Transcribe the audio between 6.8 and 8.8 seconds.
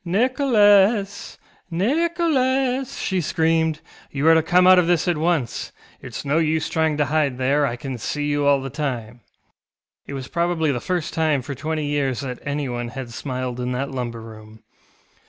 to hide there; I can see you all the